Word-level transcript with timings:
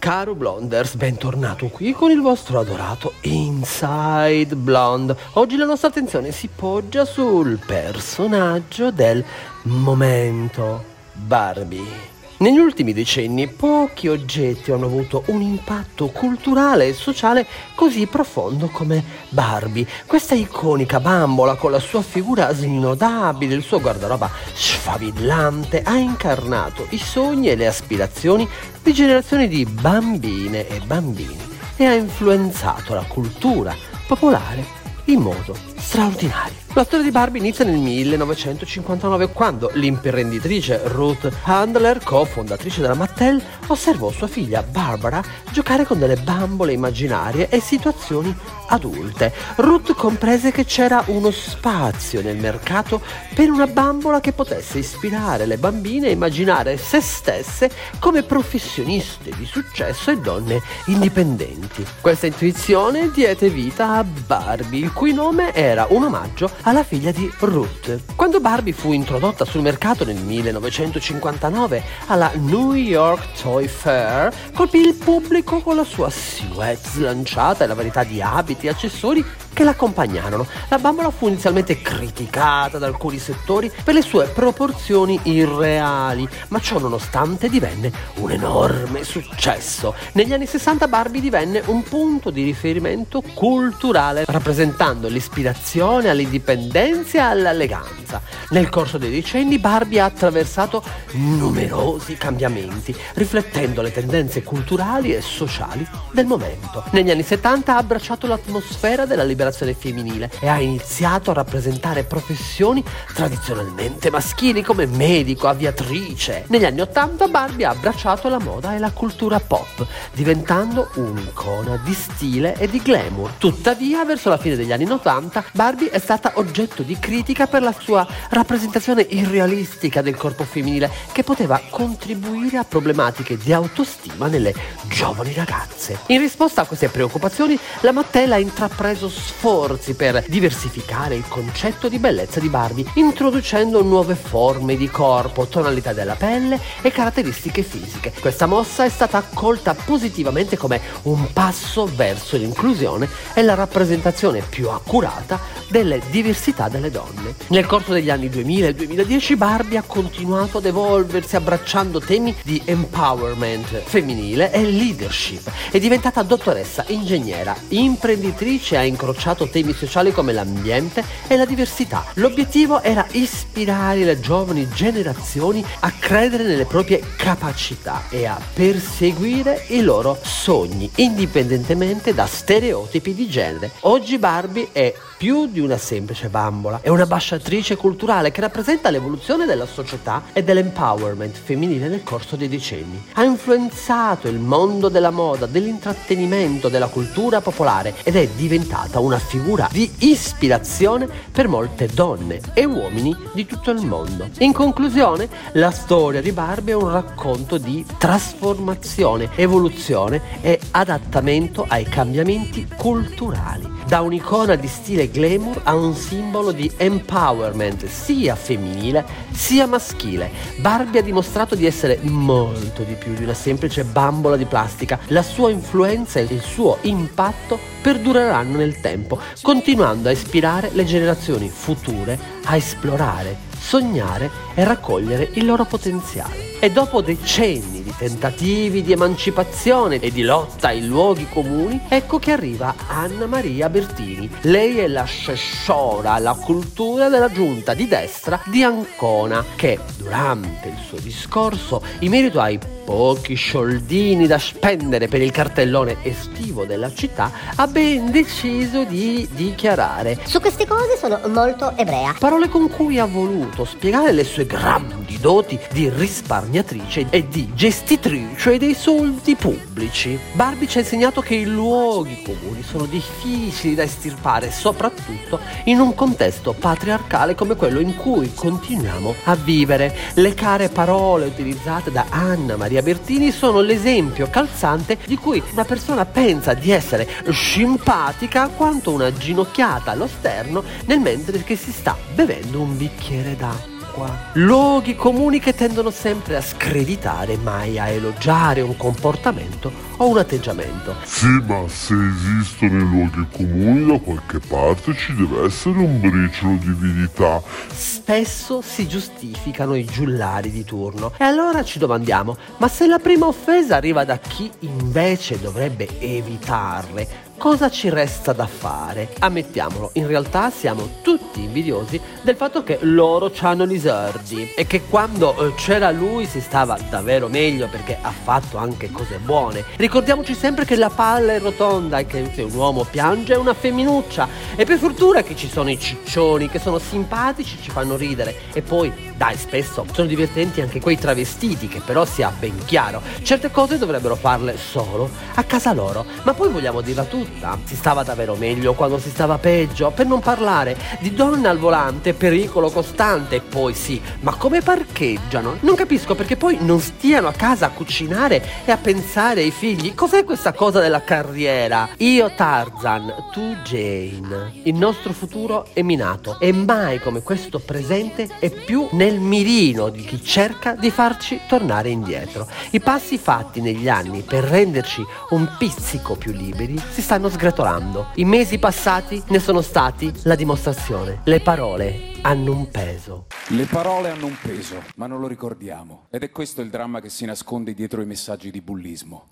Caro 0.00 0.34
Blonders, 0.34 0.94
bentornato 0.94 1.66
qui 1.68 1.92
con 1.92 2.10
il 2.10 2.22
vostro 2.22 2.58
adorato 2.58 3.12
Inside 3.20 4.56
Blonde. 4.56 5.14
Oggi 5.34 5.56
la 5.56 5.66
nostra 5.66 5.88
attenzione 5.88 6.32
si 6.32 6.48
poggia 6.48 7.04
sul 7.04 7.58
personaggio 7.58 8.90
del 8.90 9.22
momento, 9.64 10.82
Barbie. 11.12 12.09
Negli 12.40 12.58
ultimi 12.58 12.94
decenni 12.94 13.48
pochi 13.48 14.08
oggetti 14.08 14.72
hanno 14.72 14.86
avuto 14.86 15.24
un 15.26 15.42
impatto 15.42 16.06
culturale 16.06 16.88
e 16.88 16.94
sociale 16.94 17.46
così 17.74 18.06
profondo 18.06 18.68
come 18.68 19.04
Barbie. 19.28 19.86
Questa 20.06 20.34
iconica 20.34 21.00
bambola 21.00 21.56
con 21.56 21.70
la 21.70 21.78
sua 21.78 22.00
figura 22.00 22.50
snodabile, 22.54 23.54
il 23.54 23.62
suo 23.62 23.78
guardaroba 23.78 24.30
sfavillante, 24.54 25.82
ha 25.82 25.98
incarnato 25.98 26.86
i 26.90 26.98
sogni 26.98 27.50
e 27.50 27.56
le 27.56 27.66
aspirazioni 27.66 28.48
di 28.82 28.94
generazioni 28.94 29.46
di 29.46 29.66
bambine 29.66 30.66
e 30.66 30.80
bambini 30.80 31.36
e 31.76 31.84
ha 31.84 31.92
influenzato 31.92 32.94
la 32.94 33.04
cultura 33.06 33.76
popolare 34.06 34.79
in 35.12 35.20
modo 35.20 35.56
straordinario. 35.76 36.54
La 36.72 36.84
storia 36.84 37.04
di 37.04 37.10
Barbie 37.10 37.40
inizia 37.40 37.64
nel 37.64 37.78
1959 37.78 39.32
quando 39.32 39.70
l'imprenditrice 39.74 40.82
Ruth 40.84 41.28
Handler, 41.42 42.00
cofondatrice 42.02 42.80
della 42.80 42.94
Mattel, 42.94 43.42
osservò 43.66 44.10
sua 44.12 44.28
figlia 44.28 44.62
Barbara 44.62 45.20
giocare 45.50 45.84
con 45.84 45.98
delle 45.98 46.16
bambole 46.16 46.72
immaginarie 46.72 47.48
e 47.48 47.60
situazioni 47.60 48.34
adulte. 48.70 49.32
Ruth 49.56 49.94
comprese 49.94 50.50
che 50.50 50.64
c'era 50.64 51.02
uno 51.06 51.30
spazio 51.30 52.22
nel 52.22 52.36
mercato 52.36 53.00
per 53.34 53.50
una 53.50 53.66
bambola 53.66 54.20
che 54.20 54.32
potesse 54.32 54.78
ispirare 54.78 55.46
le 55.46 55.58
bambine 55.58 56.08
a 56.08 56.10
immaginare 56.10 56.76
se 56.76 57.00
stesse 57.00 57.70
come 57.98 58.22
professioniste 58.22 59.30
di 59.36 59.44
successo 59.44 60.10
e 60.10 60.18
donne 60.18 60.62
indipendenti. 60.86 61.86
Questa 62.00 62.26
intuizione 62.26 63.10
diede 63.10 63.48
vita 63.48 63.96
a 63.96 64.04
Barbie, 64.04 64.84
il 64.84 64.92
cui 64.92 65.12
nome 65.12 65.52
era 65.54 65.86
un 65.90 66.04
omaggio 66.04 66.50
alla 66.62 66.82
figlia 66.82 67.10
di 67.10 67.30
Ruth. 67.40 68.00
Quando 68.16 68.40
Barbie 68.40 68.72
fu 68.72 68.92
introdotta 68.92 69.44
sul 69.44 69.62
mercato 69.62 70.04
nel 70.04 70.16
1959 70.16 71.82
alla 72.06 72.30
New 72.34 72.74
York 72.74 73.40
Toy 73.40 73.66
Fair, 73.66 74.32
colpì 74.54 74.78
il 74.78 74.94
pubblico 74.94 75.60
con 75.60 75.76
la 75.76 75.84
sua 75.84 76.10
silhouette 76.10 76.88
slanciata 76.88 77.64
e 77.64 77.66
la 77.66 77.74
varietà 77.74 78.04
di 78.04 78.20
abiti 78.20 78.59
accessori 78.68 79.24
che 79.52 79.64
l'accompagnarono. 79.64 80.46
La 80.68 80.78
bambola 80.78 81.10
fu 81.10 81.28
inizialmente 81.28 81.82
criticata 81.82 82.78
da 82.78 82.86
alcuni 82.86 83.18
settori 83.18 83.70
per 83.82 83.94
le 83.94 84.02
sue 84.02 84.26
proporzioni 84.26 85.18
irreali, 85.24 86.28
ma 86.48 86.60
ciò 86.60 86.78
nonostante 86.78 87.48
divenne 87.48 87.92
un 88.16 88.30
enorme 88.30 89.04
successo. 89.04 89.94
Negli 90.12 90.32
anni 90.32 90.46
60 90.46 90.88
Barbie 90.88 91.20
divenne 91.20 91.62
un 91.66 91.82
punto 91.82 92.30
di 92.30 92.42
riferimento 92.42 93.22
culturale, 93.34 94.24
rappresentando 94.26 95.08
l'ispirazione 95.08 96.08
all'indipendenza 96.08 97.18
e 97.18 97.20
all'eleganza. 97.20 98.22
Nel 98.50 98.68
corso 98.68 98.98
dei 98.98 99.10
decenni 99.10 99.58
Barbie 99.58 100.00
ha 100.00 100.04
attraversato 100.04 100.82
numerosi 101.12 102.16
cambiamenti, 102.16 102.94
riflettendo 103.14 103.82
le 103.82 103.92
tendenze 103.92 104.42
culturali 104.42 105.14
e 105.14 105.20
sociali 105.20 105.86
del 106.12 106.26
momento. 106.26 106.84
Negli 106.90 107.10
anni 107.10 107.22
70 107.22 107.74
ha 107.74 107.76
abbracciato 107.76 108.26
l'atmosfera 108.26 109.06
della 109.06 109.22
liberazione 109.22 109.38
liberazione 109.40 109.72
femminile 109.74 110.30
e 110.38 110.48
ha 110.48 110.60
iniziato 110.60 111.30
a 111.30 111.34
rappresentare 111.34 112.04
professioni 112.04 112.84
tradizionalmente 113.14 114.10
maschili 114.10 114.62
come 114.62 114.84
medico, 114.84 115.48
aviatrice. 115.48 116.44
Negli 116.48 116.66
anni 116.66 116.82
80 116.82 117.28
Barbie 117.28 117.64
ha 117.64 117.70
abbracciato 117.70 118.28
la 118.28 118.38
moda 118.38 118.74
e 118.74 118.78
la 118.78 118.90
cultura 118.90 119.40
pop, 119.40 119.86
diventando 120.12 120.90
un'icona 120.94 121.80
di 121.82 121.94
stile 121.94 122.54
e 122.58 122.68
di 122.68 122.82
glamour. 122.82 123.32
Tuttavia, 123.38 124.04
verso 124.04 124.28
la 124.28 124.36
fine 124.36 124.56
degli 124.56 124.72
anni 124.72 124.84
90, 124.84 125.44
Barbie 125.52 125.90
è 125.90 125.98
stata 125.98 126.32
oggetto 126.34 126.82
di 126.82 126.98
critica 126.98 127.46
per 127.46 127.62
la 127.62 127.74
sua 127.76 128.06
rappresentazione 128.28 129.06
irrealistica 129.08 130.02
del 130.02 130.16
corpo 130.16 130.44
femminile 130.44 130.90
che 131.12 131.22
poteva 131.22 131.60
contribuire 131.70 132.58
a 132.58 132.64
problematiche 132.64 133.38
di 133.38 133.52
autostima 133.52 134.26
nelle 134.26 134.54
giovani 134.88 135.32
ragazze. 135.32 135.98
In 136.08 136.18
risposta 136.18 136.62
a 136.62 136.66
queste 136.66 136.88
preoccupazioni, 136.88 137.58
la 137.80 137.92
Mattel 137.92 138.32
ha 138.32 138.38
intrapreso 138.38 139.08
sforzi 139.30 139.94
per 139.94 140.24
diversificare 140.26 141.14
il 141.14 141.24
concetto 141.28 141.88
di 141.88 141.98
bellezza 141.98 142.40
di 142.40 142.48
Barbie, 142.48 142.90
introducendo 142.94 143.82
nuove 143.82 144.16
forme 144.16 144.76
di 144.76 144.90
corpo, 144.90 145.46
tonalità 145.46 145.92
della 145.92 146.16
pelle 146.16 146.60
e 146.82 146.90
caratteristiche 146.90 147.62
fisiche. 147.62 148.12
Questa 148.18 148.46
mossa 148.46 148.84
è 148.84 148.88
stata 148.88 149.18
accolta 149.18 149.74
positivamente 149.74 150.56
come 150.56 150.80
un 151.02 151.32
passo 151.32 151.88
verso 151.94 152.36
l'inclusione 152.36 153.08
e 153.32 153.42
la 153.42 153.54
rappresentazione 153.54 154.42
più 154.42 154.68
accurata 154.68 155.38
delle 155.68 156.00
diversità 156.10 156.68
delle 156.68 156.90
donne. 156.90 157.36
Nel 157.48 157.66
corso 157.66 157.92
degli 157.92 158.10
anni 158.10 158.28
2000 158.28 158.66
e 158.66 158.74
2010 158.74 159.36
Barbie 159.36 159.78
ha 159.78 159.84
continuato 159.86 160.58
ad 160.58 160.66
evolversi 160.66 161.36
abbracciando 161.36 162.00
temi 162.00 162.34
di 162.42 162.60
empowerment 162.64 163.82
femminile 163.84 164.50
e 164.52 164.64
leadership. 164.64 165.50
È 165.70 165.78
diventata 165.78 166.22
dottoressa, 166.22 166.84
ingegnera, 166.88 167.54
imprenditrice 167.68 168.74
e 168.74 168.78
ha 168.78 168.82
incrociato 168.82 169.19
incrociato 169.20 169.48
temi 169.48 169.74
sociali 169.74 170.12
come 170.12 170.32
l'ambiente 170.32 171.04
e 171.26 171.36
la 171.36 171.44
diversità. 171.44 172.06
L'obiettivo 172.14 172.80
era 172.80 173.06
ispirare 173.12 174.02
le 174.02 174.18
giovani 174.18 174.66
generazioni 174.70 175.62
a 175.80 175.92
credere 175.92 176.44
nelle 176.44 176.64
proprie 176.64 177.02
capacità 177.16 178.04
e 178.08 178.24
a 178.24 178.40
perseguire 178.54 179.66
i 179.68 179.82
loro 179.82 180.18
sogni, 180.22 180.90
indipendentemente 180.96 182.14
da 182.14 182.26
stereotipi 182.26 183.14
di 183.14 183.28
genere. 183.28 183.72
Oggi 183.80 184.16
Barbie 184.16 184.68
è 184.72 184.94
più 185.20 185.48
di 185.48 185.60
una 185.60 185.76
semplice 185.76 186.28
bambola, 186.28 186.78
è 186.80 186.88
un'ambasciatrice 186.88 187.76
culturale 187.76 188.30
che 188.30 188.40
rappresenta 188.40 188.88
l'evoluzione 188.88 189.44
della 189.44 189.66
società 189.66 190.22
e 190.32 190.42
dell'empowerment 190.42 191.36
femminile 191.36 191.88
nel 191.88 192.02
corso 192.02 192.36
dei 192.36 192.48
decenni. 192.48 193.04
Ha 193.12 193.24
influenzato 193.24 194.28
il 194.28 194.38
mondo 194.38 194.88
della 194.88 195.10
moda, 195.10 195.44
dell'intrattenimento, 195.44 196.70
della 196.70 196.86
cultura 196.86 197.42
popolare 197.42 197.96
ed 198.02 198.16
è 198.16 198.26
diventata 198.28 198.98
una 198.98 199.09
figura 199.18 199.68
di 199.70 199.90
ispirazione 199.98 201.08
per 201.30 201.48
molte 201.48 201.86
donne 201.86 202.40
e 202.54 202.64
uomini 202.64 203.16
di 203.32 203.46
tutto 203.46 203.70
il 203.70 203.84
mondo. 203.84 204.28
In 204.38 204.52
conclusione, 204.52 205.28
la 205.52 205.70
storia 205.70 206.20
di 206.20 206.32
Barbie 206.32 206.74
è 206.74 206.76
un 206.76 206.90
racconto 206.90 207.58
di 207.58 207.84
trasformazione, 207.98 209.30
evoluzione 209.34 210.20
e 210.40 210.58
adattamento 210.70 211.64
ai 211.68 211.84
cambiamenti 211.84 212.66
culturali. 212.76 213.79
Da 213.86 214.00
un'icona 214.02 214.54
di 214.54 214.68
stile 214.68 215.10
glamour 215.10 215.60
a 215.64 215.74
un 215.74 215.94
simbolo 215.94 216.52
di 216.52 216.70
empowerment 216.76 217.86
sia 217.86 218.34
femminile 218.36 219.04
sia 219.32 219.66
maschile. 219.66 220.30
Barbie 220.58 221.00
ha 221.00 221.02
dimostrato 221.02 221.54
di 221.54 221.66
essere 221.66 221.98
molto 222.02 222.82
di 222.82 222.94
più 222.94 223.14
di 223.14 223.24
una 223.24 223.34
semplice 223.34 223.84
bambola 223.84 224.36
di 224.36 224.44
plastica. 224.44 224.98
La 225.08 225.22
sua 225.22 225.50
influenza 225.50 226.20
e 226.20 226.22
il 226.22 226.40
suo 226.40 226.78
impatto 226.82 227.58
perdureranno 227.82 228.58
nel 228.58 228.80
tempo, 228.80 229.18
continuando 229.42 230.08
a 230.08 230.12
ispirare 230.12 230.70
le 230.72 230.84
generazioni 230.84 231.48
future 231.48 232.18
a 232.44 232.56
esplorare 232.56 233.48
sognare 233.60 234.30
e 234.54 234.64
raccogliere 234.64 235.30
il 235.34 235.44
loro 235.44 235.64
potenziale. 235.64 236.58
E 236.58 236.70
dopo 236.70 237.00
decenni 237.02 237.79
di 237.90 237.94
tentativi 237.96 238.82
di 238.82 238.92
emancipazione 238.92 239.98
e 239.98 240.10
di 240.10 240.22
lotta 240.22 240.68
ai 240.68 240.86
luoghi 240.86 241.26
comuni, 241.28 241.80
ecco 241.88 242.18
che 242.18 242.32
arriva 242.32 242.74
Anna 242.86 243.26
Maria 243.26 243.68
Bertini. 243.68 244.30
Lei 244.42 244.78
è 244.78 244.86
l'assessora 244.86 246.12
alla 246.12 246.34
cultura 246.34 247.08
della 247.08 247.30
giunta 247.30 247.74
di 247.74 247.88
destra 247.88 248.40
di 248.46 248.62
Ancona, 248.62 249.44
che 249.56 249.78
durante 249.96 250.68
il 250.68 250.78
suo 250.86 250.98
discorso, 250.98 251.82
in 252.00 252.10
merito 252.10 252.40
ai 252.40 252.58
pochi 252.84 253.36
soldini 253.36 254.26
da 254.26 254.38
spendere 254.38 255.08
per 255.08 255.22
il 255.22 255.30
cartellone 255.30 255.98
estivo 256.02 256.64
della 256.64 256.92
città, 256.92 257.30
ha 257.54 257.66
ben 257.66 258.10
deciso 258.10 258.84
di 258.84 259.28
dichiarare. 259.32 260.18
Su 260.24 260.40
queste 260.40 260.66
cose 260.66 260.96
sono 260.96 261.20
molto 261.28 261.72
ebrea. 261.76 262.14
Parole 262.18 262.48
con 262.48 262.68
cui 262.68 262.98
ha 262.98 263.06
voluto 263.06 263.64
spiegare 263.64 264.12
le 264.12 264.24
sue 264.24 264.46
grandi 264.46 265.18
doti 265.20 265.58
di 265.72 265.88
risparmiatrice 265.88 267.06
e 267.10 267.28
di 267.28 267.50
gestitrice 267.80 268.58
dei 268.58 268.74
soldi 268.74 269.34
pubblici. 269.34 270.18
Barbie 270.32 270.68
ci 270.68 270.78
ha 270.78 270.80
insegnato 270.80 271.22
che 271.22 271.34
i 271.34 271.46
luoghi 271.46 272.22
comuni 272.22 272.62
sono 272.62 272.84
difficili 272.84 273.74
da 273.74 273.82
estirpare, 273.82 274.50
soprattutto 274.52 275.40
in 275.64 275.80
un 275.80 275.94
contesto 275.94 276.52
patriarcale 276.52 277.34
come 277.34 277.56
quello 277.56 277.80
in 277.80 277.96
cui 277.96 278.32
continuiamo 278.34 279.14
a 279.24 279.34
vivere. 279.34 279.96
Le 280.14 280.34
care 280.34 280.68
parole 280.68 281.26
utilizzate 281.26 281.90
da 281.90 282.06
Anna 282.10 282.56
Maria 282.56 282.82
Bertini 282.82 283.32
sono 283.32 283.60
l'esempio 283.60 284.28
calzante 284.28 284.98
di 285.06 285.16
cui 285.16 285.42
una 285.52 285.64
persona 285.64 286.04
pensa 286.04 286.52
di 286.54 286.70
essere 286.70 287.08
simpatica 287.32 288.48
quanto 288.48 288.92
una 288.92 289.12
ginocchiata 289.12 289.92
allo 289.92 290.06
sterno 290.06 290.62
nel 290.84 291.00
mentre 291.00 291.42
che 291.42 291.56
si 291.56 291.72
sta 291.72 291.96
bevendo 292.14 292.60
un 292.60 292.76
bicchiere 292.76 293.36
d'acqua. 293.36 293.69
L'acqua. 293.90 294.18
Luoghi 294.34 294.94
comuni 294.94 295.40
che 295.40 295.54
tendono 295.54 295.90
sempre 295.90 296.36
a 296.36 296.40
screditare, 296.40 297.36
mai 297.36 297.78
a 297.78 297.88
elogiare 297.88 298.60
un 298.60 298.76
comportamento 298.76 299.72
o 299.96 300.08
un 300.08 300.18
atteggiamento. 300.18 300.94
Sì, 301.04 301.26
ma 301.46 301.64
se 301.66 301.94
esistono 301.94 302.78
i 302.78 302.88
luoghi 302.88 303.26
comuni 303.30 303.86
da 303.86 303.98
qualche 303.98 304.38
parte 304.38 304.94
ci 304.94 305.14
deve 305.14 305.46
essere 305.46 305.78
un 305.78 306.00
briciolo 306.00 306.56
di 306.56 306.74
verità. 306.78 307.42
Spesso 307.68 308.62
si 308.62 308.86
giustificano 308.86 309.74
i 309.74 309.84
giullari 309.84 310.50
di 310.50 310.64
turno. 310.64 311.12
E 311.18 311.24
allora 311.24 311.64
ci 311.64 311.78
domandiamo, 311.78 312.36
ma 312.58 312.68
se 312.68 312.86
la 312.86 312.98
prima 312.98 313.26
offesa 313.26 313.76
arriva 313.76 314.04
da 314.04 314.18
chi 314.18 314.50
invece 314.60 315.38
dovrebbe 315.40 315.88
evitarle, 316.00 317.28
cosa 317.40 317.70
ci 317.70 317.88
resta 317.88 318.34
da 318.34 318.46
fare? 318.46 319.14
Ammettiamolo, 319.18 319.92
in 319.94 320.06
realtà 320.06 320.50
siamo 320.50 320.96
tutti 321.00 321.42
invidiosi 321.42 321.98
del 322.20 322.36
fatto 322.36 322.62
che 322.62 322.76
loro 322.82 323.32
hanno 323.40 323.66
gli 323.66 323.76
esordi 323.76 324.52
e 324.54 324.66
che 324.66 324.82
quando 324.82 325.34
eh, 325.34 325.54
c'era 325.54 325.90
lui 325.90 326.26
si 326.26 326.42
stava 326.42 326.78
davvero 326.90 327.28
meglio 327.28 327.66
perché 327.68 327.96
ha 327.98 328.10
fatto 328.10 328.58
anche 328.58 328.90
cose 328.90 329.16
buone. 329.16 329.64
Ricordiamoci 329.76 330.34
sempre 330.34 330.66
che 330.66 330.76
la 330.76 330.90
palla 330.90 331.32
è 331.32 331.40
rotonda 331.40 331.98
e 331.98 332.04
che 332.04 332.30
se 332.34 332.42
un 332.42 332.54
uomo 332.54 332.84
piange 332.84 333.32
è 333.32 333.38
una 333.38 333.54
femminuccia 333.54 334.28
e 334.54 334.66
per 334.66 334.76
fortuna 334.76 335.22
che 335.22 335.34
ci 335.34 335.48
sono 335.48 335.70
i 335.70 335.78
ciccioni 335.78 336.50
che 336.50 336.58
sono 336.58 336.78
simpatici, 336.78 337.56
ci 337.62 337.70
fanno 337.70 337.96
ridere 337.96 338.36
e 338.52 338.60
poi, 338.60 338.92
dai, 339.20 339.36
spesso 339.36 339.84
sono 339.92 340.08
divertenti 340.08 340.62
anche 340.62 340.80
quei 340.80 340.96
travestiti 340.96 341.68
che 341.68 341.82
però 341.84 342.06
sia 342.06 342.32
ben 342.38 342.56
chiaro, 342.64 343.02
certe 343.20 343.50
cose 343.50 343.76
dovrebbero 343.76 344.16
farle 344.16 344.56
solo 344.56 345.10
a 345.34 345.44
casa 345.44 345.74
loro, 345.74 346.06
ma 346.22 346.32
poi 346.32 346.48
vogliamo 346.48 346.80
dirla 346.80 347.04
tutta. 347.04 347.58
Si 347.64 347.76
stava 347.76 348.02
davvero 348.02 348.34
meglio 348.34 348.72
quando 348.72 348.98
si 348.98 349.10
stava 349.10 349.36
peggio, 349.36 349.90
per 349.90 350.06
non 350.06 350.20
parlare 350.20 350.74
di 351.00 351.12
donne 351.12 351.48
al 351.48 351.58
volante, 351.58 352.14
pericolo 352.14 352.70
costante. 352.70 353.42
Poi 353.42 353.74
sì, 353.74 354.00
ma 354.20 354.34
come 354.36 354.62
parcheggiano? 354.62 355.58
Non 355.60 355.74
capisco 355.74 356.14
perché 356.14 356.38
poi 356.38 356.56
non 356.58 356.80
stiano 356.80 357.28
a 357.28 357.32
casa 357.32 357.66
a 357.66 357.70
cucinare 357.70 358.42
e 358.64 358.72
a 358.72 358.78
pensare 358.78 359.42
ai 359.42 359.50
figli. 359.50 359.94
Cos'è 359.94 360.24
questa 360.24 360.54
cosa 360.54 360.80
della 360.80 361.02
carriera? 361.04 361.90
Io 361.98 362.32
Tarzan, 362.34 363.12
tu 363.32 363.54
Jane. 363.64 364.60
Il 364.62 364.76
nostro 364.76 365.12
futuro 365.12 365.66
è 365.74 365.82
minato 365.82 366.40
e 366.40 366.52
mai 366.52 367.00
come 367.00 367.22
questo 367.22 367.58
presente 367.58 368.26
è 368.38 368.48
più 368.48 368.88
nel 368.92 369.08
mirino 369.18 369.88
di 369.88 370.02
chi 370.02 370.22
cerca 370.22 370.74
di 370.74 370.90
farci 370.90 371.40
tornare 371.48 371.88
indietro. 371.90 372.46
I 372.70 372.80
passi 372.80 373.18
fatti 373.18 373.60
negli 373.60 373.88
anni 373.88 374.22
per 374.22 374.44
renderci 374.44 375.02
un 375.30 375.48
pizzico 375.58 376.16
più 376.16 376.32
liberi 376.32 376.78
si 376.90 377.02
stanno 377.02 377.28
sgretolando. 377.28 378.08
I 378.16 378.24
mesi 378.24 378.58
passati 378.58 379.22
ne 379.28 379.38
sono 379.38 379.60
stati 379.62 380.12
la 380.24 380.34
dimostrazione. 380.34 381.20
Le 381.24 381.40
parole 381.40 382.12
hanno 382.22 382.52
un 382.52 382.68
peso. 382.68 383.26
Le 383.48 383.64
parole 383.64 384.10
hanno 384.10 384.26
un 384.26 384.36
peso, 384.40 384.82
ma 384.96 385.06
non 385.06 385.20
lo 385.20 385.26
ricordiamo. 385.26 386.06
Ed 386.10 386.22
è 386.22 386.30
questo 386.30 386.60
il 386.60 386.70
dramma 386.70 387.00
che 387.00 387.08
si 387.08 387.24
nasconde 387.24 387.74
dietro 387.74 388.02
i 388.02 388.06
messaggi 388.06 388.50
di 388.50 388.60
bullismo. 388.60 389.26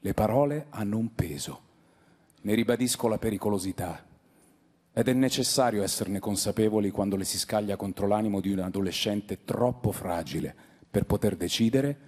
Le 0.00 0.14
parole 0.14 0.66
hanno 0.70 0.98
un 0.98 1.14
peso. 1.14 1.60
Ne 2.42 2.54
ribadisco 2.54 3.08
la 3.08 3.18
pericolosità. 3.18 4.04
Ed 4.98 5.06
è 5.06 5.12
necessario 5.12 5.84
esserne 5.84 6.18
consapevoli 6.18 6.90
quando 6.90 7.14
le 7.14 7.22
si 7.22 7.38
scaglia 7.38 7.76
contro 7.76 8.08
l'animo 8.08 8.40
di 8.40 8.50
un 8.50 8.58
adolescente 8.58 9.44
troppo 9.44 9.92
fragile 9.92 10.52
per 10.90 11.04
poter 11.04 11.36
decidere 11.36 11.98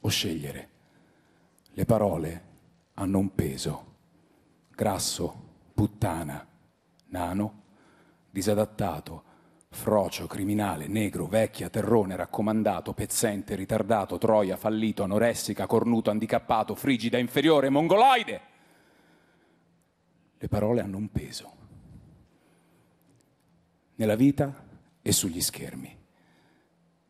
o 0.00 0.08
scegliere. 0.08 0.68
Le 1.70 1.84
parole 1.84 2.42
hanno 2.94 3.18
un 3.20 3.32
peso 3.36 3.84
grasso, 4.74 5.42
puttana, 5.74 6.44
nano, 7.10 7.62
disadattato, 8.32 9.22
frocio, 9.68 10.26
criminale, 10.26 10.88
negro, 10.88 11.26
vecchia, 11.26 11.70
terrone, 11.70 12.16
raccomandato, 12.16 12.94
pezzente, 12.94 13.54
ritardato, 13.54 14.18
troia, 14.18 14.56
fallito, 14.56 15.04
anoressica, 15.04 15.68
cornuto, 15.68 16.10
handicappato, 16.10 16.74
frigida, 16.74 17.16
inferiore, 17.16 17.68
mongoloide. 17.68 18.40
Le 20.36 20.48
parole 20.48 20.80
hanno 20.80 20.96
un 20.96 21.12
peso. 21.12 21.62
Nella 23.96 24.16
vita 24.16 24.52
e 25.00 25.12
sugli 25.12 25.40
schermi. 25.40 25.96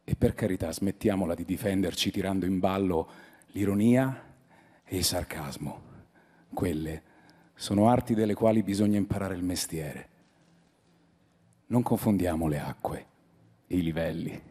E 0.05 0.17
per 0.17 0.35
carità 0.35 0.71
smettiamola 0.71 1.35
di 1.35 1.45
difenderci 1.45 2.11
tirando 2.11 2.45
in 2.45 2.59
ballo 2.59 3.09
l'ironia 3.53 4.35
e 4.85 4.97
il 4.97 5.05
sarcasmo. 5.05 5.83
Quelle 6.53 7.03
sono 7.55 7.89
arti 7.89 8.15
delle 8.15 8.35
quali 8.35 8.63
bisogna 8.63 8.99
imparare 8.99 9.35
il 9.35 9.43
mestiere. 9.43 10.09
Non 11.67 11.83
confondiamo 11.83 12.47
le 12.49 12.59
acque 12.59 13.07
e 13.67 13.77
i 13.77 13.83
livelli. 13.83 14.43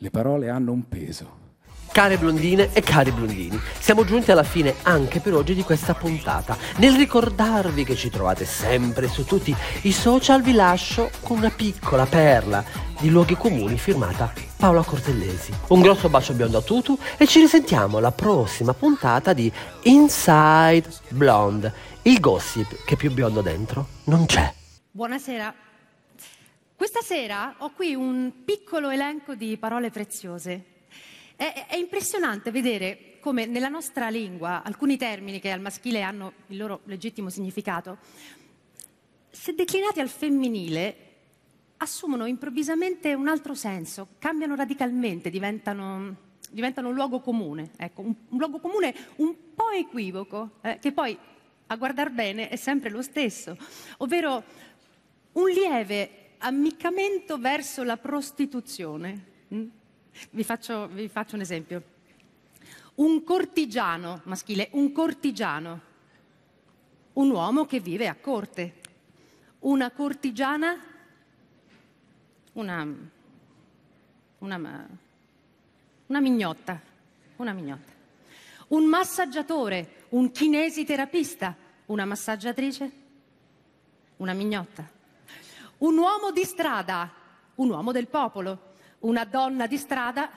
Le 0.00 0.10
parole 0.10 0.48
hanno 0.48 0.72
un 0.72 0.88
peso. 0.88 1.47
Care 1.90 2.18
blondine 2.18 2.70
e 2.72 2.80
cari 2.80 3.10
blondini, 3.10 3.58
siamo 3.80 4.04
giunti 4.04 4.30
alla 4.30 4.44
fine 4.44 4.76
anche 4.82 5.20
per 5.20 5.34
oggi 5.34 5.54
di 5.54 5.62
questa 5.62 5.94
puntata. 5.94 6.56
Nel 6.76 6.94
ricordarvi 6.94 7.82
che 7.82 7.96
ci 7.96 8.08
trovate 8.08 8.44
sempre 8.44 9.08
su 9.08 9.24
tutti 9.24 9.54
i 9.82 9.92
social 9.92 10.42
vi 10.42 10.52
lascio 10.52 11.10
con 11.22 11.38
una 11.38 11.50
piccola 11.50 12.06
perla 12.06 12.64
di 13.00 13.10
luoghi 13.10 13.36
comuni 13.36 13.78
firmata 13.78 14.32
Paola 14.56 14.82
Cortellesi. 14.82 15.52
Un 15.68 15.80
grosso 15.80 16.08
bacio 16.08 16.34
biondo 16.34 16.58
a 16.58 16.62
Tutu 16.62 16.96
e 17.16 17.26
ci 17.26 17.40
risentiamo 17.40 17.98
alla 17.98 18.12
prossima 18.12 18.74
puntata 18.74 19.32
di 19.32 19.50
Inside 19.84 20.88
Blonde, 21.08 21.72
il 22.02 22.20
gossip 22.20 22.84
che 22.84 22.96
più 22.96 23.10
biondo 23.10 23.40
dentro 23.40 23.86
non 24.04 24.26
c'è. 24.26 24.52
Buonasera. 24.90 25.52
Questa 26.76 27.00
sera 27.02 27.56
ho 27.58 27.72
qui 27.74 27.94
un 27.94 28.30
piccolo 28.44 28.90
elenco 28.90 29.34
di 29.34 29.56
parole 29.56 29.90
preziose. 29.90 30.76
È, 31.38 31.66
è, 31.68 31.76
impressionante 31.76 32.50
vedere 32.50 33.18
come 33.20 33.46
nella 33.46 33.68
nostra 33.68 34.08
lingua 34.08 34.64
alcuni 34.64 34.96
termini 34.96 35.38
che 35.38 35.52
al 35.52 35.60
maschile 35.60 36.02
hanno 36.02 36.32
il 36.48 36.56
loro 36.56 36.80
legittimo 36.86 37.30
significato, 37.30 37.98
se 39.30 39.54
declinati 39.54 40.00
al 40.00 40.08
femminile, 40.08 40.96
assumono 41.76 42.26
improvvisamente 42.26 43.14
un 43.14 43.28
altro 43.28 43.54
senso, 43.54 44.08
cambiano 44.18 44.56
radicalmente, 44.56 45.30
diventano, 45.30 46.16
diventano 46.50 46.88
un 46.88 46.94
luogo 46.94 47.20
comune, 47.20 47.70
ecco, 47.76 48.00
un, 48.00 48.12
un, 48.30 48.36
luogo 48.36 48.58
comune 48.58 48.92
un 49.18 49.32
po' 49.54 49.70
equivoco, 49.70 50.54
eh, 50.62 50.80
che 50.80 50.90
poi 50.90 51.16
a 51.68 51.76
guardar 51.76 52.10
bene 52.10 52.48
è 52.48 52.56
sempre 52.56 52.90
lo 52.90 53.00
stesso, 53.00 53.56
ovvero 53.98 54.42
un 55.34 55.48
lieve 55.48 56.30
ammiccamento 56.38 57.38
verso 57.38 57.84
la 57.84 57.96
prostituzione. 57.96 59.24
Mm? 59.54 59.68
Vi, 60.30 60.44
faccio, 60.44 60.88
vi 60.88 61.08
faccio 61.08 61.34
un 61.34 61.40
esempio. 61.40 61.82
Un 62.96 63.22
cortigiano 63.22 64.22
maschile, 64.24 64.68
un 64.72 64.92
cortigiano, 64.92 65.80
un 67.14 67.30
uomo 67.30 67.66
che 67.66 67.80
vive 67.80 68.08
a 68.08 68.16
corte. 68.16 68.74
Una 69.60 69.90
cortigiana 69.90 70.88
una, 72.58 72.86
una, 74.38 74.88
una 76.06 76.20
mignotta, 76.20 76.80
una 77.36 77.52
mignotta. 77.52 77.92
Un 78.68 78.84
massaggiatore, 78.84 80.06
un 80.10 80.30
kinesiterapista, 80.30 81.56
una 81.86 82.04
massaggiatrice, 82.04 82.90
una 84.16 84.32
mignotta. 84.32 84.90
Un 85.78 85.96
uomo 85.96 86.32
di 86.32 86.44
strada, 86.44 87.10
un 87.54 87.70
uomo 87.70 87.92
del 87.92 88.08
popolo, 88.08 88.67
una 89.00 89.24
donna 89.24 89.66
di 89.66 89.76
strada, 89.76 90.30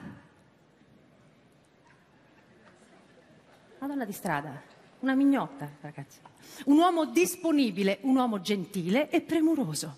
una 3.79 3.87
donna 3.87 4.05
di 4.05 4.11
strada, 4.11 4.61
una 4.99 5.15
mignotta, 5.15 5.69
ragazzi. 5.81 6.19
Un 6.65 6.77
uomo 6.77 7.05
disponibile, 7.05 7.99
un 8.01 8.15
uomo 8.15 8.41
gentile 8.41 9.09
e 9.09 9.21
premuroso. 9.21 9.97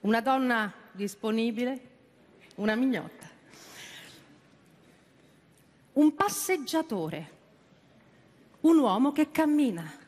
Una 0.00 0.20
donna 0.20 0.72
disponibile, 0.92 1.90
una 2.56 2.74
mignotta. 2.74 3.28
Un 5.94 6.14
passeggiatore, 6.14 7.30
un 8.60 8.78
uomo 8.78 9.12
che 9.12 9.30
cammina. 9.30 10.02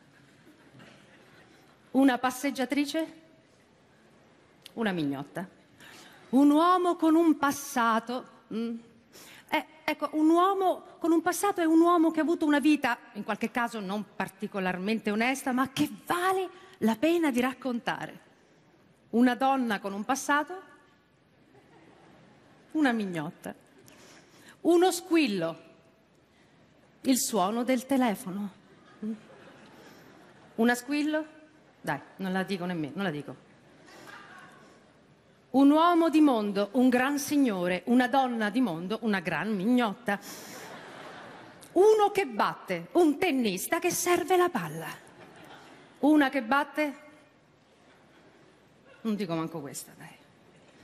Una 1.92 2.18
passeggiatrice, 2.18 3.12
una 4.74 4.92
mignotta. 4.92 5.48
Un 6.30 6.50
uomo 6.50 6.96
con 6.96 7.14
un 7.14 7.38
passato. 7.38 8.26
Mm, 8.52 8.76
eh, 9.48 9.66
ecco, 9.84 10.08
un 10.12 10.28
uomo 10.28 10.82
con 10.98 11.12
un 11.12 11.22
passato 11.22 11.60
è 11.60 11.64
un 11.64 11.80
uomo 11.80 12.10
che 12.10 12.20
ha 12.20 12.22
avuto 12.22 12.46
una 12.46 12.58
vita, 12.58 12.98
in 13.12 13.22
qualche 13.22 13.50
caso 13.50 13.78
non 13.78 14.04
particolarmente 14.16 15.10
onesta, 15.10 15.52
ma 15.52 15.70
che 15.70 15.88
vale 16.04 16.48
la 16.78 16.96
pena 16.96 17.30
di 17.30 17.40
raccontare. 17.40 18.24
Una 19.10 19.34
donna 19.36 19.78
con 19.78 19.92
un 19.92 20.04
passato, 20.04 20.60
una 22.72 22.92
mignotta. 22.92 23.54
Uno 24.62 24.90
squillo, 24.90 25.58
il 27.02 27.18
suono 27.18 27.62
del 27.62 27.86
telefono. 27.86 28.50
Una 30.56 30.74
squillo? 30.74 31.24
Dai, 31.80 32.00
non 32.16 32.32
la 32.32 32.42
dico 32.42 32.64
nemmeno, 32.64 32.94
non 32.96 33.04
la 33.04 33.10
dico. 33.10 33.45
Un 35.56 35.70
uomo 35.70 36.10
di 36.10 36.20
mondo, 36.20 36.68
un 36.72 36.90
gran 36.90 37.18
signore, 37.18 37.82
una 37.86 38.08
donna 38.08 38.50
di 38.50 38.60
mondo, 38.60 38.98
una 39.02 39.20
gran 39.20 39.54
mignotta. 39.54 40.18
Uno 41.72 42.10
che 42.12 42.26
batte, 42.26 42.88
un 42.92 43.18
tennista 43.18 43.78
che 43.78 43.90
serve 43.90 44.36
la 44.36 44.50
palla. 44.50 44.88
Una 46.00 46.28
che 46.28 46.42
batte? 46.42 46.94
Non 49.02 49.14
dico 49.14 49.34
manco 49.34 49.60
questa, 49.60 49.92
dai. 49.96 50.14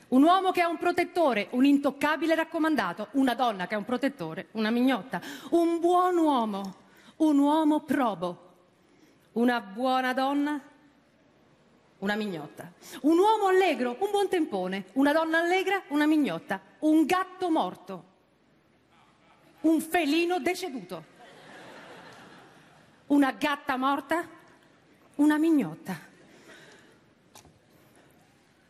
Un 0.08 0.22
uomo 0.22 0.52
che 0.52 0.62
ha 0.62 0.68
un 0.68 0.78
protettore, 0.78 1.48
un 1.50 1.66
intoccabile 1.66 2.34
raccomandato, 2.34 3.08
una 3.12 3.34
donna 3.34 3.66
che 3.66 3.74
ha 3.74 3.78
un 3.78 3.84
protettore, 3.84 4.48
una 4.52 4.70
mignotta, 4.70 5.20
un 5.50 5.80
buon 5.80 6.16
uomo, 6.16 6.76
un 7.16 7.38
uomo 7.38 7.80
probo, 7.80 8.50
una 9.32 9.60
buona 9.60 10.14
donna, 10.14 10.60
una 12.02 12.16
mignotta, 12.16 12.72
un 13.02 13.16
uomo 13.16 13.46
allegro, 13.46 13.96
un 14.00 14.10
buon 14.10 14.28
tempone, 14.28 14.86
una 14.94 15.12
donna 15.12 15.38
allegra, 15.38 15.82
una 15.88 16.04
mignotta, 16.04 16.60
un 16.80 17.06
gatto 17.06 17.48
morto, 17.48 18.04
un 19.60 19.80
felino 19.80 20.40
deceduto, 20.40 21.04
una 23.06 23.30
gatta 23.30 23.76
morta, 23.76 24.26
una 25.16 25.38
mignotta, 25.38 25.96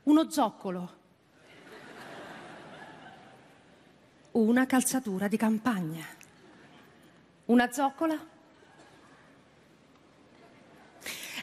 uno 0.03 0.31
zoccolo, 0.31 0.97
una 4.33 4.67
calzatura 4.67 5.27
di 5.27 5.39
campagna, 5.39 6.05
una 7.47 7.73
zoccola, 7.73 8.31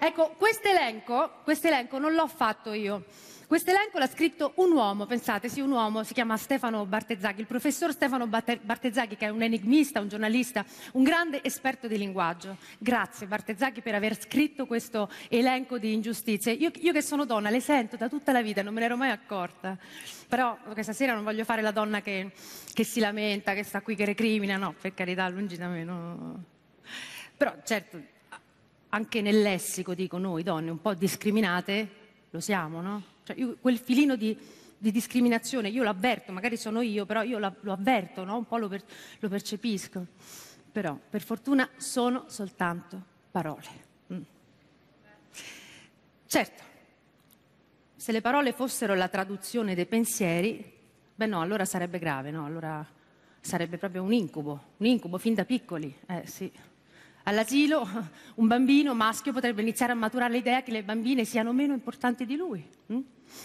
Ecco, 0.02 0.34
questo 0.38 0.70
elenco, 0.70 1.98
non 2.00 2.14
l'ho 2.14 2.28
fatto 2.28 2.72
io. 2.72 3.04
Questo 3.50 3.72
elenco 3.72 3.98
l'ha 3.98 4.08
scritto 4.08 4.54
un 4.58 4.72
uomo, 4.72 5.08
pensate, 5.08 5.50
sì, 5.50 5.60
un 5.60 5.72
uomo, 5.72 6.04
si 6.04 6.14
chiama 6.14 6.38
Stefano 6.38 6.86
Bartezzaghi, 6.86 7.42
il 7.42 7.48
professor 7.48 7.92
Stefano 7.92 8.28
Bartezzaghi 8.28 9.18
che 9.18 9.26
è 9.26 9.30
un 9.30 9.42
enigmista, 9.42 10.00
un 10.00 10.08
giornalista, 10.08 10.64
un 10.94 11.04
grande 11.04 11.44
esperto 11.44 11.88
di 11.88 11.98
linguaggio. 11.98 12.58
Grazie 12.78 13.26
Bartezzaghi 13.26 13.82
per 13.82 13.96
aver 13.96 14.22
scritto 14.22 14.68
questo 14.68 15.10
elenco 15.30 15.80
di 15.80 15.94
ingiustizie. 15.94 16.54
Io, 16.54 16.72
io 16.76 16.94
che 16.94 17.02
sono 17.02 17.26
donna 17.26 17.50
le 17.50 17.60
sento 17.60 17.98
da 17.98 18.08
tutta 18.08 18.32
la 18.32 18.44
vita, 18.44 18.62
non 18.62 18.72
me 18.72 18.82
ne 18.82 18.86
ero 18.86 18.98
mai 18.98 19.10
accorta. 19.10 19.78
Però 20.28 20.56
questa 20.72 20.94
sera 20.94 21.16
non 21.16 21.24
voglio 21.24 21.44
fare 21.44 21.64
la 21.64 21.72
donna 21.72 22.02
che, 22.02 22.32
che 22.72 22.84
si 22.84 23.00
lamenta, 23.00 23.54
che 23.54 23.64
sta 23.64 23.82
qui, 23.82 23.96
che 23.96 24.06
recrimina, 24.06 24.58
no, 24.58 24.76
per 24.80 24.94
carità, 24.94 25.28
lungi 25.28 25.58
da 25.58 25.68
me. 25.68 25.84
No. 25.84 26.44
Però 27.36 27.56
certo, 27.64 28.00
anche 28.90 29.22
nel 29.22 29.42
lessico, 29.42 29.94
dico 29.94 30.18
noi 30.18 30.44
donne, 30.44 30.72
un 30.72 30.82
po' 30.82 30.94
discriminate, 30.94 31.90
lo 32.30 32.40
siamo, 32.40 32.82
no? 32.82 33.04
Cioè 33.24 33.38
io, 33.38 33.58
quel 33.60 33.78
filino 33.78 34.16
di, 34.16 34.38
di, 34.78 34.92
discriminazione, 34.92 35.70
io 35.70 35.84
lo 35.84 35.90
avverto, 35.90 36.32
magari 36.32 36.58
sono 36.58 36.82
io, 36.82 37.06
però 37.06 37.22
io 37.24 37.38
lo, 37.40 37.56
lo 37.62 37.72
avverto, 37.72 38.24
no? 38.24 38.38
Un 38.38 38.46
po' 38.46 38.58
lo, 38.58 38.68
per, 38.68 38.84
lo, 39.20 39.30
percepisco. 39.30 40.06
Però, 40.72 40.98
per 41.10 41.22
fortuna, 41.22 41.70
sono 41.78 42.26
soltanto 42.28 43.02
parole. 43.32 43.68
Mm. 44.14 44.22
Certo, 46.26 46.64
se 47.96 48.12
le 48.12 48.22
parole 48.22 48.54
fossero 48.54 48.96
la 48.96 49.08
traduzione 49.08 49.76
dei 49.76 49.86
pensieri, 49.86 50.78
beh 51.16 51.26
no, 51.26 51.42
allora 51.42 51.66
sarebbe 51.66 52.00
grave, 52.00 52.32
no? 52.32 52.46
Allora 52.46 52.86
sarebbe 53.42 53.78
proprio 53.78 54.04
un 54.04 54.14
incubo, 54.14 54.64
un 54.78 54.86
incubo 54.86 55.18
fin 55.18 55.34
da 55.34 55.46
piccoli, 55.46 55.96
eh 56.08 56.26
sì. 56.26 56.52
All'asilo 57.30 57.88
un 58.36 58.48
bambino 58.48 58.96
maschio 58.96 59.32
potrebbe 59.32 59.62
iniziare 59.62 59.92
a 59.92 59.96
maturare 59.96 60.34
l'idea 60.34 60.64
che 60.64 60.72
le 60.72 60.82
bambine 60.82 61.26
siano 61.26 61.54
meno 61.54 61.74
importanti 61.74 62.26
di 62.26 62.36
lui. 62.36 62.68
Hm? 62.88 63.00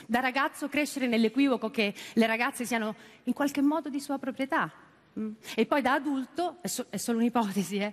Da 0.07 0.21
ragazzo 0.21 0.71
crescere 0.71 1.07
nell'equivoco 1.07 1.71
che 1.71 1.93
le 2.15 2.27
ragazze 2.27 2.65
siano 2.65 2.95
in 3.25 3.35
qualche 3.35 3.61
modo 3.61 3.91
di 3.91 4.01
sua 4.01 4.17
proprietà. 4.17 4.73
Hm? 5.13 5.33
E 5.55 5.67
poi 5.67 5.83
da 5.83 5.93
adulto, 5.93 6.57
è, 6.63 6.67
so- 6.67 6.87
è 6.89 6.97
solo 6.97 7.19
un'ipotesi, 7.19 7.77
eh? 7.77 7.93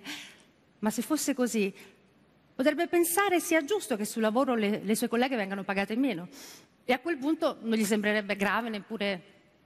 ma 0.79 0.89
se 0.91 1.01
fosse 1.01 1.33
così, 1.33 1.73
potrebbe 2.55 2.87
pensare 2.87 3.41
sia 3.41 3.65
giusto 3.65 3.97
che 3.97 4.05
sul 4.05 4.21
lavoro 4.21 4.55
le, 4.55 4.79
le 4.81 4.95
sue 4.95 5.09
colleghe 5.09 5.35
vengano 5.35 5.65
pagate 5.65 5.97
meno. 5.97 6.29
E 6.85 6.93
a 6.93 6.99
quel 6.99 7.17
punto 7.17 7.57
non 7.63 7.77
gli 7.77 7.83
sembrerebbe 7.83 8.37
grave 8.37 8.69
neppure 8.69 9.23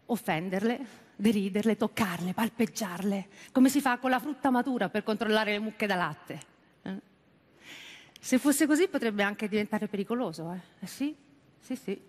offenderle 0.07 1.04
deriderle, 1.15 1.77
toccarle, 1.77 2.33
palpeggiarle, 2.33 3.27
come 3.51 3.69
si 3.69 3.81
fa 3.81 3.97
con 3.97 4.09
la 4.09 4.19
frutta 4.19 4.49
matura 4.49 4.89
per 4.89 5.03
controllare 5.03 5.51
le 5.51 5.59
mucche 5.59 5.87
da 5.87 5.95
latte. 5.95 6.41
Eh? 6.81 7.01
Se 8.19 8.37
fosse 8.37 8.67
così 8.67 8.87
potrebbe 8.87 9.23
anche 9.23 9.47
diventare 9.47 9.87
pericoloso, 9.87 10.51
eh? 10.51 10.83
eh 10.83 10.87
sì, 10.87 11.15
sì, 11.59 11.75
sì. 11.75 11.99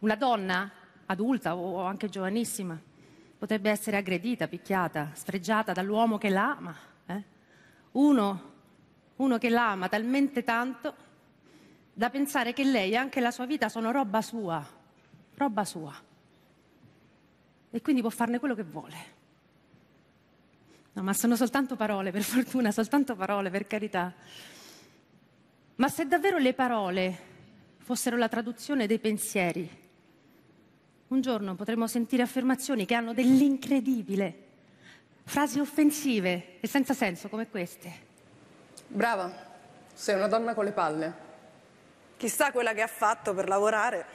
Una 0.00 0.16
donna 0.16 0.70
adulta 1.06 1.56
o 1.56 1.82
anche 1.82 2.08
giovanissima 2.08 2.78
potrebbe 3.38 3.70
essere 3.70 3.96
aggredita, 3.96 4.48
picchiata, 4.48 5.10
sfregiata 5.14 5.72
dall'uomo 5.72 6.18
che 6.18 6.28
l'ama. 6.28 6.76
Eh? 7.06 7.22
Uno, 7.92 8.52
uno 9.16 9.38
che 9.38 9.48
l'ama 9.48 9.88
talmente 9.88 10.44
tanto 10.44 10.94
da 11.92 12.10
pensare 12.10 12.52
che 12.52 12.64
lei 12.64 12.92
e 12.92 12.96
anche 12.96 13.20
la 13.20 13.30
sua 13.30 13.46
vita 13.46 13.68
sono 13.68 13.92
roba 13.92 14.20
sua, 14.20 14.66
roba 15.36 15.64
sua 15.64 16.12
e 17.74 17.82
quindi 17.82 18.02
può 18.02 18.10
farne 18.10 18.38
quello 18.38 18.54
che 18.54 18.62
vuole. 18.62 18.96
No, 20.92 21.02
ma 21.02 21.12
sono 21.12 21.34
soltanto 21.34 21.74
parole, 21.74 22.12
per 22.12 22.22
fortuna, 22.22 22.70
soltanto 22.70 23.16
parole, 23.16 23.50
per 23.50 23.66
carità. 23.66 24.14
Ma 25.74 25.88
se 25.88 26.06
davvero 26.06 26.38
le 26.38 26.54
parole 26.54 27.18
fossero 27.78 28.16
la 28.16 28.28
traduzione 28.28 28.86
dei 28.86 29.00
pensieri, 29.00 29.68
un 31.08 31.20
giorno 31.20 31.56
potremmo 31.56 31.88
sentire 31.88 32.22
affermazioni 32.22 32.86
che 32.86 32.94
hanno 32.94 33.12
dell'incredibile, 33.12 34.42
frasi 35.24 35.58
offensive 35.58 36.60
e 36.60 36.68
senza 36.68 36.94
senso 36.94 37.28
come 37.28 37.48
queste. 37.48 37.92
Brava, 38.86 39.34
sei 39.92 40.14
una 40.14 40.28
donna 40.28 40.54
con 40.54 40.64
le 40.64 40.72
palle. 40.72 41.14
Chissà 42.16 42.52
quella 42.52 42.72
che 42.72 42.82
ha 42.82 42.86
fatto 42.86 43.34
per 43.34 43.48
lavorare. 43.48 44.06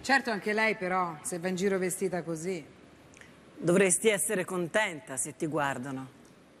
Certo, 0.00 0.30
anche 0.30 0.52
lei 0.52 0.76
però, 0.76 1.16
se 1.22 1.38
va 1.38 1.48
in 1.48 1.56
giro 1.56 1.78
vestita 1.78 2.22
così. 2.22 2.64
Dovresti 3.58 4.08
essere 4.08 4.44
contenta 4.44 5.16
se 5.16 5.34
ti 5.34 5.46
guardano. 5.46 6.08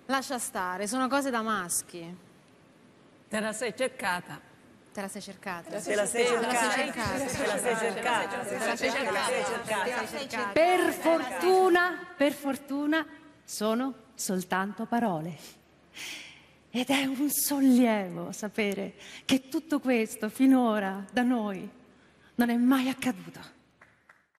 Lascia 0.06 0.38
stare, 0.38 0.86
sono 0.86 1.08
cose 1.08 1.30
da 1.30 1.42
maschi. 1.42 2.16
Te 3.28 3.40
la 3.40 3.52
sei 3.52 3.74
cercata. 3.76 4.40
Te 4.92 5.00
la 5.00 5.08
sei 5.08 5.20
cercata. 5.20 5.78
Te 5.78 5.94
la 5.94 6.06
sei 6.06 6.24
cercata. 6.24 7.18
Te 7.18 7.46
la 7.46 7.58
sei 7.58 7.76
cercata. 7.76 8.44
Te 8.44 8.56
la 8.56 8.76
sei 8.76 10.28
cercata. 10.28 10.52
Per 10.52 10.92
fortuna, 10.92 12.14
per 12.16 12.32
fortuna, 12.32 13.06
sono 13.44 13.94
soltanto 14.14 14.86
parole. 14.86 15.36
Ed 16.70 16.88
è 16.88 17.04
un 17.04 17.30
sollievo 17.30 18.32
sapere 18.32 18.94
che 19.24 19.48
tutto 19.48 19.80
questo 19.80 20.28
finora 20.28 21.04
da 21.12 21.22
noi 21.22 21.68
non 22.36 22.50
è 22.50 22.56
mai 22.56 22.88
accaduto. 22.88 23.55